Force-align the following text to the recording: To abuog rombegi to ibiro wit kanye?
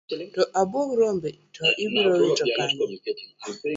To 0.35 0.41
abuog 0.61 0.89
rombegi 0.99 1.43
to 1.55 1.63
ibiro 1.83 2.13
wit 2.21 2.39
kanye? 2.55 2.83